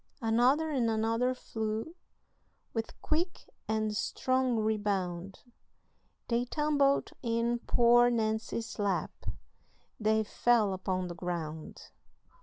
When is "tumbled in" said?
6.45-7.59